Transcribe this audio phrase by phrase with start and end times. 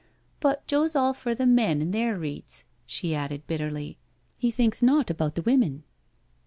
[0.39, 3.99] "But Joe's all for the men an' their reets," she added bitterly;
[4.35, 5.83] "he thinks nought about the women."